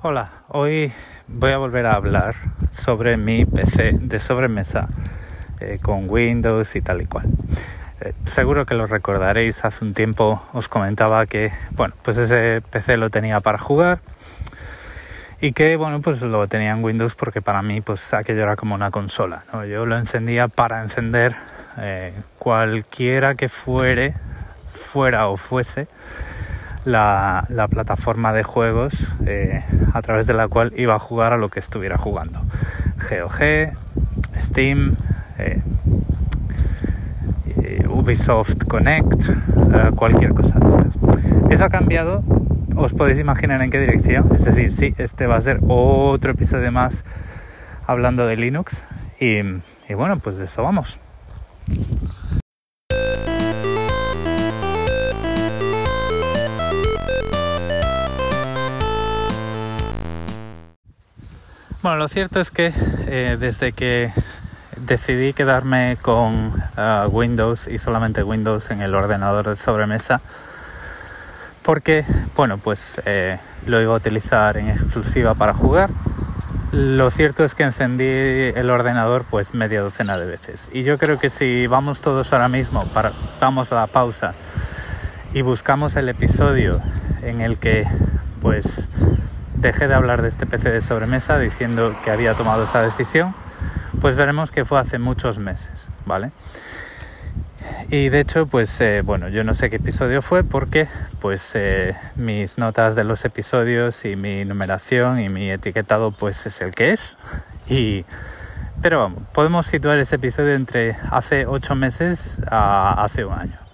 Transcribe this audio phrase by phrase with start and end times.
[0.00, 0.92] Hola, hoy
[1.26, 2.36] voy a volver a hablar
[2.70, 4.86] sobre mi PC de sobremesa
[5.58, 7.26] eh, con Windows y tal y cual.
[8.02, 12.96] Eh, seguro que lo recordaréis, hace un tiempo os comentaba que, bueno, pues ese PC
[12.96, 13.98] lo tenía para jugar
[15.40, 18.76] y que, bueno, pues lo tenía en Windows porque para mí, pues aquello era como
[18.76, 19.64] una consola, ¿no?
[19.64, 21.34] Yo lo encendía para encender
[21.76, 24.14] eh, cualquiera que fuere,
[24.68, 25.88] fuera o fuese,
[26.84, 31.48] la, plataforma de juegos eh, a través de la cual iba a jugar a lo
[31.48, 32.40] que estuviera jugando.
[33.10, 33.72] GOG,
[34.36, 34.96] Steam,
[35.38, 35.60] eh,
[37.62, 39.30] eh, Ubisoft Connect,
[39.96, 40.98] cualquier cosa de estas.
[41.50, 42.22] Eso ha cambiado,
[42.76, 44.28] os podéis imaginar en qué dirección.
[44.34, 47.04] Es decir, sí, este va a ser otro episodio más
[47.86, 48.86] hablando de Linux.
[49.20, 49.40] Y,
[49.88, 51.00] y bueno, pues de eso vamos.
[61.88, 62.70] Bueno, lo cierto es que
[63.06, 64.12] eh, desde que
[64.76, 70.20] decidí quedarme con uh, Windows y solamente Windows en el ordenador de sobremesa,
[71.62, 72.04] porque,
[72.36, 75.88] bueno, pues eh, lo iba a utilizar en exclusiva para jugar.
[76.72, 80.68] Lo cierto es que encendí el ordenador pues media docena de veces.
[80.74, 84.34] Y yo creo que si vamos todos ahora mismo, para, vamos a la pausa
[85.32, 86.82] y buscamos el episodio
[87.22, 87.84] en el que
[88.42, 88.90] pues
[89.60, 93.34] dejé de hablar de este PC de sobremesa diciendo que había tomado esa decisión,
[94.00, 96.30] pues veremos que fue hace muchos meses, ¿vale?
[97.90, 100.86] Y de hecho, pues eh, bueno, yo no sé qué episodio fue porque
[101.20, 106.60] pues eh, mis notas de los episodios y mi numeración y mi etiquetado pues es
[106.60, 107.18] el que es.
[107.68, 108.04] Y,
[108.80, 113.67] pero vamos, podemos situar ese episodio entre hace ocho meses a hace un año.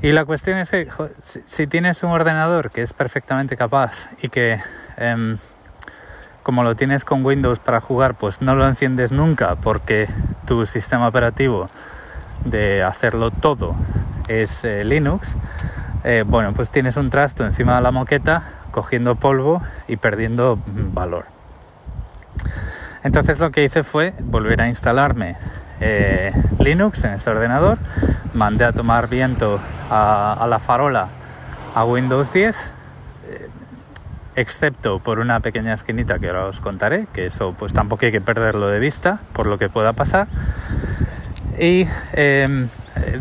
[0.00, 4.56] Y la cuestión es que si, tienes un ordenador que es perfectamente capaz y que
[4.96, 5.36] em,
[6.44, 10.06] como lo tienes con Windows para jugar, pues no lo enciendes nunca porque
[10.46, 11.68] tu sistema operativo
[12.44, 13.74] de hacerlo todo
[14.28, 15.36] es eh, Linux,
[16.04, 21.26] eh, bueno, pues tienes un trasto encima de la moqueta cogiendo polvo y perdiendo valor.
[23.02, 25.34] Entonces lo que hice fue volver a instalarme
[25.80, 27.78] eh, Linux en ese ordenador,
[28.34, 29.60] mandé a tomar viento
[29.90, 31.08] a, la farola
[31.74, 32.74] a Windows 10,
[33.26, 33.48] eh,
[34.36, 38.20] excepto por una pequeña esquinita que ahora os contaré, que eso pues tampoco hay que
[38.20, 40.28] perderlo de vista por lo que pueda pasar.
[41.58, 42.68] Y em,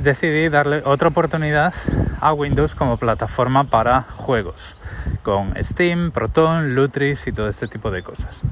[0.01, 1.73] decidí darle otra oportunidad
[2.21, 4.75] a Windows como plataforma para juegos,
[5.23, 8.43] con Steam, Proton, Lutris y todo este tipo de cosas.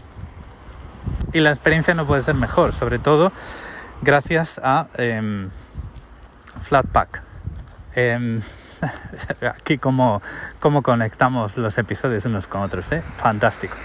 [1.33, 3.31] Y la experiencia no puede ser mejor, sobre todo
[4.01, 5.49] gracias a em,
[6.59, 7.34] Flatpak.
[7.95, 8.39] Em,
[9.55, 10.21] aquí como,
[10.59, 13.01] conectamos los episodios unos con otros, ¿eh?
[13.17, 13.75] fantástico.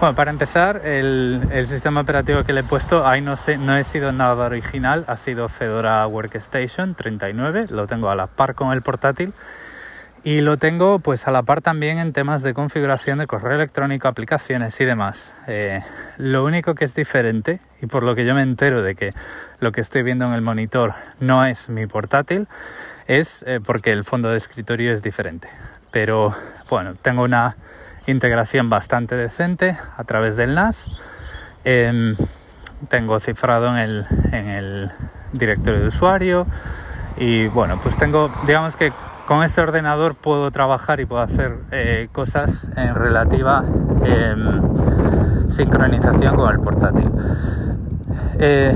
[0.00, 3.82] Bueno, para empezar, el, sistema operativo que le he puesto, ahí no, sé, no he
[3.82, 8.80] sido nada original, ha sido Fedora Workstation 39, lo tengo a la par con el
[8.82, 9.34] portátil
[10.28, 14.08] y lo tengo pues a la par también en temas de configuración de correo electrónico,
[14.08, 15.38] aplicaciones y demás.
[15.46, 15.80] Eh,
[16.18, 19.14] lo único que es diferente, y por lo que yo me entero de que
[19.58, 22.46] lo que estoy viendo en el monitor no es mi portátil,
[23.06, 25.48] es eh, porque el fondo de escritorio es diferente.
[25.92, 26.34] Pero
[26.68, 27.56] bueno, tengo una
[28.06, 30.90] integración bastante decente a través del NAS.
[31.64, 32.14] Em,
[32.88, 34.90] tengo cifrado en el, en el
[35.32, 36.46] directorio de usuario.
[37.16, 38.92] Y bueno, pues tengo, digamos que
[39.28, 43.62] con este ordenador puedo trabajar y puedo hacer eh, cosas en relativa
[44.02, 47.10] em, sincronización con el portátil.
[48.38, 48.74] Eh,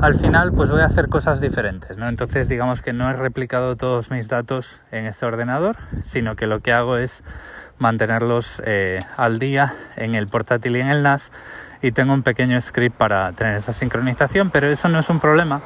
[0.00, 2.08] al final pues voy a hacer cosas diferentes, ¿no?
[2.08, 6.60] Entonces digamos que no he replicado todos mis datos en este ordenador, sino que lo
[6.60, 7.22] que hago es
[7.78, 11.32] mantenerlos eh, al día en el portátil y en el NAS
[11.82, 15.60] y tengo un pequeño script para tener esa sincronización, pero eso no es un problema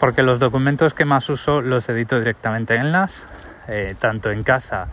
[0.00, 3.28] porque los documentos que más uso los edito directamente en el NAS
[3.68, 4.88] eh, tanto en casa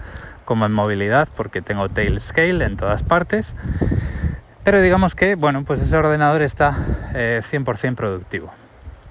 [0.45, 3.55] como en movilidad, porque tengo Tailscale en todas partes.
[4.63, 6.71] Pero digamos que, bueno, pues ese ordenador está
[7.13, 8.51] 100% eh, productivo.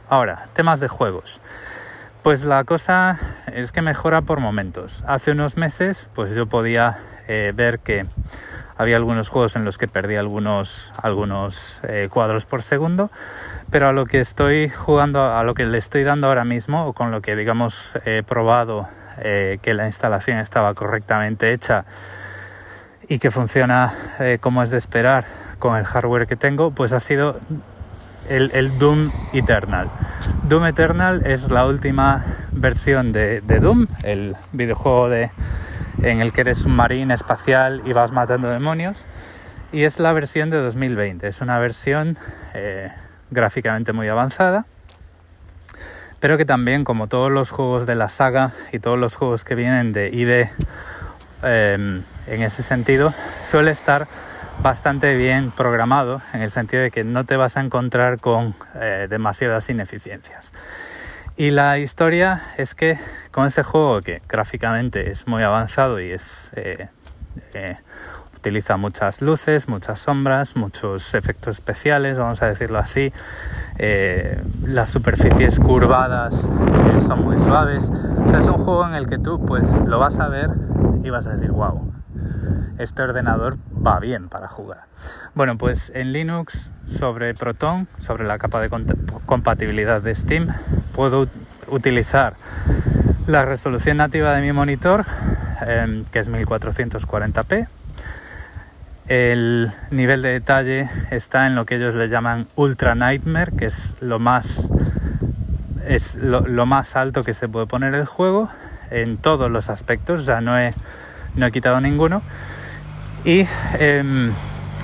[0.08, 1.40] Ahora, temas de juegos.
[2.22, 3.18] Pues la cosa
[3.52, 5.04] es que mejora por momentos.
[5.06, 6.96] Hace unos meses, pues yo podía
[7.28, 8.06] eh, ver que
[8.76, 13.10] había algunos juegos en los que perdí algunos, algunos cuadros por segundo,
[13.70, 16.92] pero a lo que estoy jugando, a lo que le estoy dando ahora mismo, o
[16.94, 18.88] con lo que digamos he probado
[19.20, 21.84] eh, que la instalación estaba correctamente hecha
[23.08, 25.24] y que funciona eh, como es de esperar
[25.58, 27.38] con el hardware que tengo, pues ha sido
[28.28, 29.90] el, Doom Eternal.
[30.44, 35.30] Doom Eternal es la última versión de, Doom, el videojuego de
[36.02, 39.06] en el que eres un marín espacial y vas matando demonios.
[39.72, 42.16] Y es la versión de 2020, es una versión
[42.54, 42.88] eh,
[43.30, 44.66] gráficamente muy avanzada,
[46.20, 49.54] pero que también, como todos los juegos de la saga y todos los juegos que
[49.54, 50.48] vienen de ID
[51.42, 54.06] em, en ese sentido, suele estar
[54.62, 59.06] bastante bien programado en el sentido de que no te vas a encontrar con eh,
[59.08, 60.52] demasiadas ineficiencias.
[61.36, 62.98] Y la historia es que
[63.30, 66.88] con ese juego que gráficamente es muy avanzado y es eh,
[68.40, 73.12] utiliza muchas luces, muchas sombras, muchos efectos especiales, vamos a decirlo así.
[73.76, 76.48] Eh, las superficies curvadas
[76.94, 77.92] eh, son muy suaves.
[78.34, 80.48] Es un juego en el que tú pues lo vas a ver
[81.04, 81.92] y vas a decir, wow,
[82.78, 84.84] este ordenador va bien para jugar.
[85.34, 88.70] Bueno, pues en Linux sobre Proton, sobre la capa de
[89.26, 90.48] compatibilidad de Steam,
[90.94, 91.28] puedo
[91.68, 92.36] utilizar
[93.26, 95.04] la resolución nativa de mi monitor,
[95.66, 97.68] em, que es 1440p,
[99.10, 103.96] el nivel de detalle está en lo que ellos le llaman Ultra Nightmare, que es
[104.00, 104.70] lo más,
[105.84, 108.48] es lo, más alto que se puede poner el juego
[108.92, 110.74] en todos los aspectos, ya no he,
[111.34, 112.22] no he quitado ninguno.
[113.24, 113.48] Y
[113.80, 114.32] em,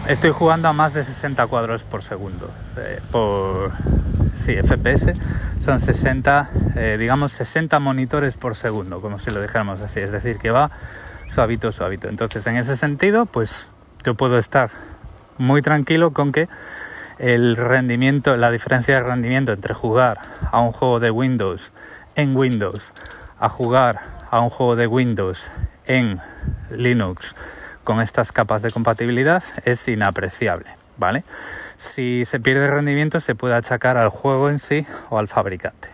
[0.09, 2.51] estoy jugando a más de 60 cuadros por segundo.
[2.79, 3.71] Eh, por
[4.35, 5.15] sí, FPS
[5.61, 10.01] son 60, eh, digamos 60 monitores por segundo, como si lo dijéramos así.
[10.01, 10.73] Es decir, que va
[11.29, 12.09] suavito, suavito.
[12.09, 13.71] Entonces, en ese sentido, pues
[14.07, 14.71] yo puedo estar
[15.37, 16.49] muy tranquilo con que
[17.19, 20.21] el rendimiento, la diferencia de rendimiento entre jugar
[20.53, 21.73] a un juego de Windows
[22.15, 22.93] en Windows
[23.41, 24.01] a jugar
[24.31, 25.51] a un juego de Windows
[25.87, 26.21] en
[26.71, 27.35] Linux
[27.83, 30.69] con estas capas de compatibilidad es inapreciable,
[30.99, 31.25] ¿vale?
[31.75, 35.89] Si se pierde rendimiento se puede achacar al juego en sí o al fabricante.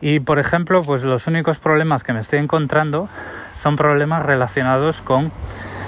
[0.00, 3.08] Y por ejemplo, pues los únicos problemas que me estoy encontrando
[3.52, 5.30] son problemas relacionados con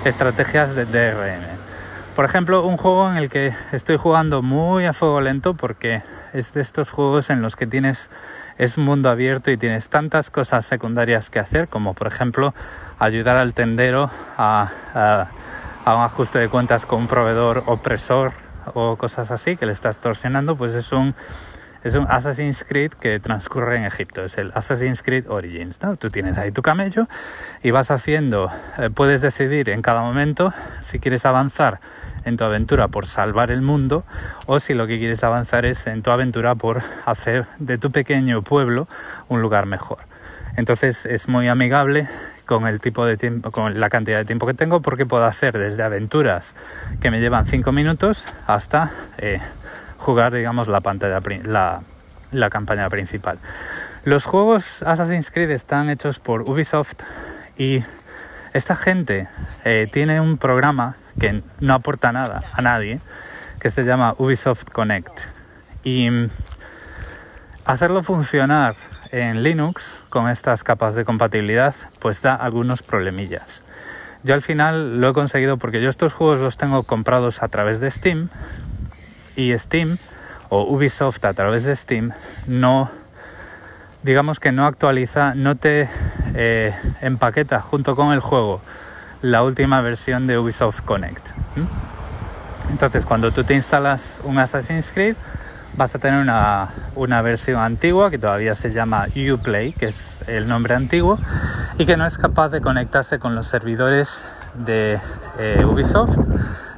[0.04, 1.42] estrategias de DRM.
[2.16, 6.02] Por ejemplo, un juego en el que estoy jugando muy a fuego lento porque
[6.34, 8.10] es de estos juegos en los que tienes
[8.58, 12.52] es mundo abierto y tienes tantas cosas secundarias que hacer, como por ejemplo
[12.98, 14.68] ayudar al tendero a,
[15.84, 18.32] a un ajuste de cuentas con un proveedor opresor
[18.74, 21.14] o cosas así que le estás torsionando, pues es un
[21.84, 25.80] es un Assassin's Creed que transcurre en Egipto, es el Assassin's Creed Origins.
[25.98, 27.08] Tú tienes ahí tu camello
[27.62, 31.80] y vas haciendo, eh, puedes decidir en cada momento si quieres avanzar
[32.24, 34.04] en tu aventura por salvar el mundo
[34.46, 38.42] o si lo que quieres avanzar es en tu aventura por hacer de tu pequeño
[38.42, 38.88] pueblo
[39.28, 39.98] un lugar mejor.
[40.56, 42.06] Entonces es muy amigable
[42.46, 45.56] con el tipo de tiempo, con la cantidad de tiempo que tengo, porque puedo hacer
[45.56, 46.54] desde aventuras
[47.00, 49.40] que me llevan 5 minutos hasta eh,
[50.02, 51.82] jugar, digamos, la pantalla, la,
[52.32, 53.38] la campaña principal.
[54.04, 57.02] Los juegos Assassin's Creed están hechos por Ubisoft
[57.56, 57.84] y
[58.52, 59.28] esta gente
[59.64, 63.00] eh, tiene un programa que no aporta nada a nadie,
[63.60, 65.22] que se llama Ubisoft Connect.
[65.84, 66.08] Y
[67.64, 68.74] hacerlo funcionar
[69.12, 73.62] en Linux con estas capas de compatibilidad, pues da algunos problemillas.
[74.24, 77.80] Yo al final lo he conseguido porque yo estos juegos los tengo comprados a través
[77.80, 78.28] de Steam,
[79.36, 79.98] y Steam
[80.48, 82.10] o Ubisoft a través de Steam
[82.46, 82.90] no
[84.02, 85.88] digamos que no actualiza no te
[86.34, 88.60] eh, empaqueta junto con el juego
[89.22, 91.30] la última versión de Ubisoft Connect
[92.70, 95.16] entonces cuando tú te instalas un Assassin's Creed
[95.76, 100.46] vas a tener una, una, versión antigua que todavía se llama Uplay, que es el
[100.46, 101.18] nombre antiguo,
[101.78, 104.98] y que no es capaz de conectarse con los servidores de
[105.38, 106.18] eh, Ubisoft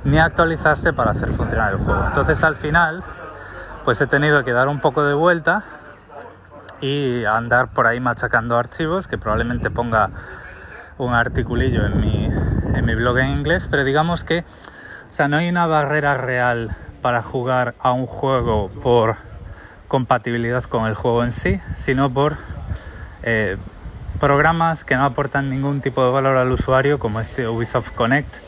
[0.04, 2.04] ni actualizarse para hacer funcionar el juego.
[2.06, 3.02] Entonces al final
[3.84, 5.62] pues he tenido que dar un poco de vuelta
[6.80, 10.10] y andar por ahí machacando archivos que probablemente ponga
[10.98, 12.28] un articulillo en mi,
[12.74, 14.44] en mi blog en inglés, pero digamos que
[15.14, 16.70] o sea, no hay una barrera real
[17.00, 19.14] para jugar a un juego por
[19.86, 22.36] compatibilidad con el juego en sí, sino por
[23.22, 23.56] eh,
[24.18, 28.38] programas que no aportan ningún tipo de valor al usuario, como este Ubisoft Connect,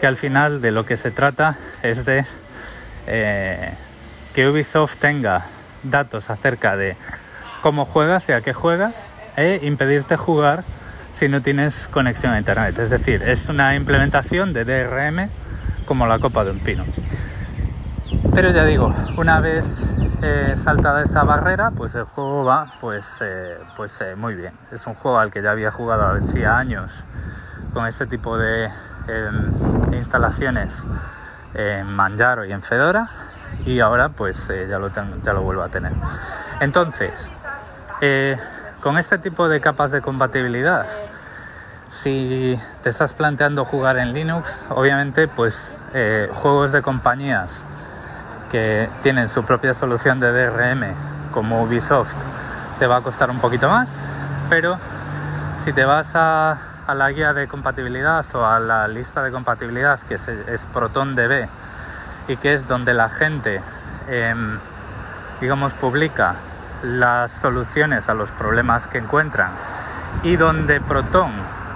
[0.00, 2.24] que al final de lo que se trata es de
[3.06, 3.74] eh,
[4.34, 5.44] que Ubisoft tenga
[5.82, 6.96] datos acerca de
[7.62, 10.64] cómo juegas y a qué juegas e impedirte jugar
[11.12, 12.78] si no tienes conexión a internet.
[12.78, 15.28] Es decir, es una implementación de DRM
[15.84, 16.84] como la copa de un pino.
[18.34, 19.86] Pero ya digo, una vez
[20.22, 24.52] eh, saltada esa barrera, pues el juego va pues, eh, pues muy bien.
[24.72, 27.04] Es un juego al que ya había jugado hacía años
[27.74, 28.68] con este tipo de
[29.92, 30.86] Instalaciones
[31.54, 33.08] en Manjaro y en Fedora
[33.66, 34.88] y ahora pues eh, ya, lo
[35.22, 35.92] ya lo vuelvo a tener.
[36.60, 37.32] Entonces,
[38.00, 38.36] eh,
[38.82, 40.86] con este tipo de capas de compatibilidad,
[41.88, 47.64] Si te estás planteando jugar en Linux, obviamente pues eh, juegos de compañías
[48.48, 50.94] que tienen su propia solución de DRM
[51.32, 52.14] como Ubisoft
[52.78, 54.02] te va a costar un poquito más,
[54.48, 54.78] pero
[55.56, 56.58] si te vas a,
[56.94, 61.48] la guía de compatibilidad o a la lista de compatibilidad que es, es ProtonDB
[62.28, 63.60] y que es donde la gente
[64.08, 64.58] em,
[65.40, 66.34] digamos publica
[66.82, 69.50] las soluciones a los problemas que encuentran
[70.22, 71.32] y donde Proton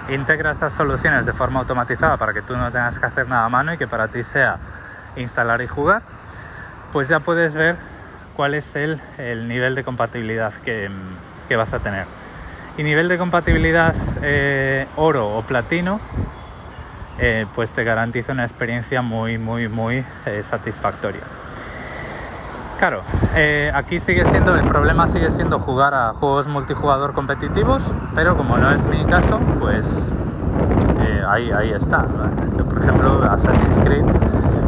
[0.08, 3.48] integra esas soluciones de forma automatizada para que tú no tengas que hacer nada a
[3.48, 4.58] mano y que para ti sea
[5.16, 6.02] instalar y jugar,
[6.92, 7.76] pues ya puedes ver
[8.36, 8.98] cuál es el,
[9.48, 10.90] nivel de compatibilidad que,
[11.56, 12.06] vas a tener.
[12.76, 16.00] Y nivel de compatibilidad eh, oro o platino,
[17.20, 21.22] eh, pues te garantiza una experiencia muy, muy, muy eh, satisfactoria.
[22.78, 23.02] Claro,
[23.72, 28.72] aquí sigue siendo, el problema sigue siendo jugar a juegos multijugador competitivos, pero como no
[28.72, 30.14] es mi caso, pues
[31.26, 32.04] ahí, ahí está.
[32.58, 34.04] Yo, por ejemplo, Assassin's Creed,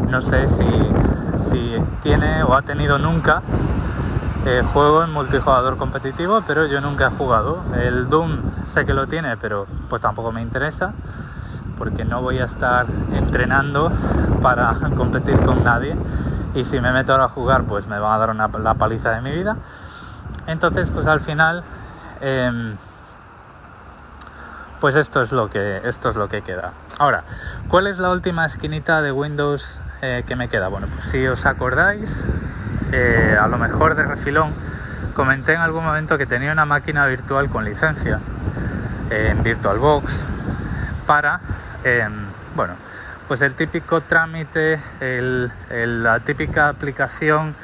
[0.08, 0.64] no sé si,
[1.34, 3.42] si tiene o ha tenido nunca
[4.46, 7.62] eh, juego en multijugador competitivo, pero yo nunca he jugado.
[7.74, 10.92] El Doom sé que lo tiene, pero pues tampoco me interesa,
[11.76, 13.90] porque no voy a estar entrenando
[14.42, 15.96] para competir con nadie
[16.54, 19.10] y si me meto ahora a jugar pues me van a dar una, la paliza
[19.10, 19.56] de mi vida.
[20.46, 21.64] Entonces pues al final
[22.20, 22.76] em,
[24.80, 26.72] pues esto es lo que esto es lo que queda.
[26.98, 27.24] Ahora,
[27.68, 30.68] ¿cuál es la última esquinita de Windows eh, que me queda?
[30.68, 32.26] Bueno, pues si os acordáis,
[32.92, 34.52] eh, a lo mejor de refilón,
[35.14, 38.20] comenté en algún momento que tenía una máquina virtual con licencia
[39.10, 40.24] en VirtualBox
[41.06, 41.40] para,
[41.84, 42.12] em,
[42.54, 42.74] bueno,
[43.28, 44.78] pues el típico trámite,
[45.70, 47.54] la típica aplicación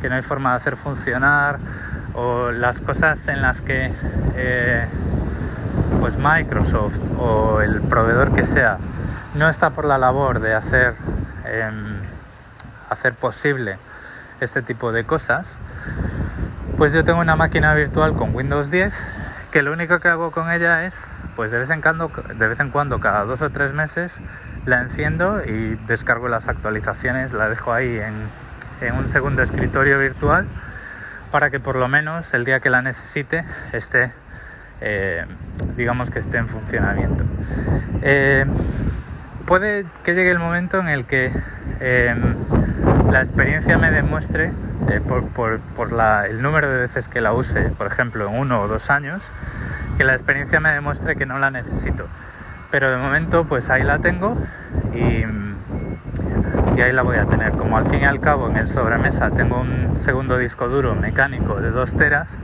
[0.00, 1.58] que no hay forma de hacer funcionar
[2.14, 3.92] o las cosas en las que
[4.36, 4.88] eh,
[6.00, 8.78] pues Microsoft o el proveedor que sea
[9.34, 10.94] no está por la labor de hacer,
[11.44, 11.98] em,
[12.88, 13.76] hacer posible
[14.40, 15.58] este tipo de cosas,
[16.76, 18.94] pues yo tengo una máquina virtual con Windows 10
[19.50, 22.60] que lo único que hago con ella es, pues de vez en cuando, de vez
[22.60, 24.22] en cuando cada dos o tres meses,
[24.64, 30.46] la enciendo y descargo las actualizaciones, la dejo ahí en, un segundo escritorio virtual
[31.30, 34.10] para que por lo menos el día que la necesite esté,
[34.80, 35.26] eh,
[35.76, 37.24] digamos que esté en funcionamiento.
[38.00, 38.46] Eh,
[39.46, 41.30] puede que llegue el momento en el que
[41.80, 42.36] em,
[43.10, 44.52] la experiencia me demuestre,
[44.88, 45.90] eh, por,
[46.28, 49.30] el número de veces que la use, por ejemplo, en uno o dos años,
[49.96, 52.06] que la experiencia me demuestre que no la necesito.
[52.70, 54.36] Pero de momento pues ahí la tengo
[54.94, 55.24] y,
[56.80, 57.52] ahí la voy a tener.
[57.52, 61.60] Como al fin y al cabo en el sobremesa tengo un segundo disco duro mecánico
[61.60, 62.40] de 2 teras,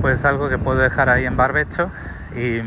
[0.00, 1.90] pues es algo que puedo dejar ahí en barbecho
[2.34, 2.60] y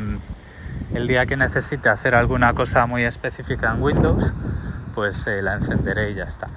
[0.95, 4.33] el día que necesite hacer alguna cosa muy específica en Windows,
[4.93, 6.47] pues eh, la encenderé y ya está.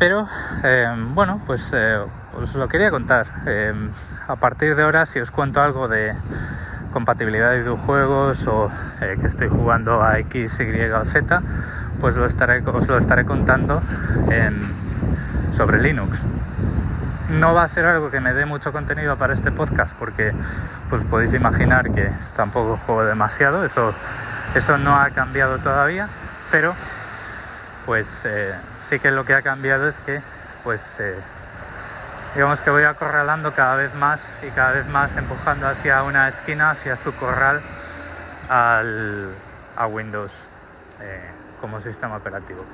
[0.00, 0.26] Pero
[0.64, 1.98] eh, bueno, pues eh,
[2.34, 3.26] os lo quería contar.
[4.26, 6.14] a partir de ahora, si os cuento algo de
[6.90, 8.70] compatibilidad de videojuegos o
[9.02, 11.42] eh, que estoy jugando a X, Y o Z,
[12.00, 13.82] pues lo estaré, os lo estaré contando
[15.52, 16.22] sobre Linux.
[17.38, 20.32] No va a ser algo que me dé mucho contenido para este podcast porque
[20.88, 23.92] pues podéis imaginar que tampoco juego demasiado, eso,
[24.54, 26.08] eso no ha cambiado todavía,
[26.50, 26.74] pero
[27.86, 30.22] pues eh, sí que lo que ha cambiado es que
[30.64, 31.16] pues eh,
[32.34, 36.70] digamos que voy acorralando cada vez más y cada vez más empujando hacia una esquina,
[36.70, 37.60] hacia su corral
[38.48, 39.30] al,
[39.76, 40.32] a Windows
[41.00, 41.20] eh,
[41.60, 42.64] como sistema operativo.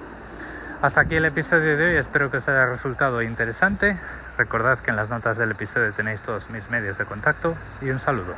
[0.82, 3.96] Hasta aquí el episodio de hoy, espero que os haya resultado interesante.
[4.36, 7.98] Recordad que en las notas del episodio tenéis todos mis medios de contacto y un
[7.98, 8.34] saludo.